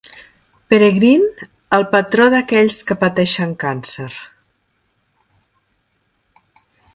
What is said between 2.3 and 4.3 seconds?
d'aquells que pateixen càncer.